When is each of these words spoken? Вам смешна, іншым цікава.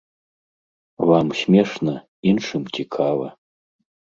Вам 1.09 1.27
смешна, 1.41 1.93
іншым 2.33 2.63
цікава. 2.79 3.27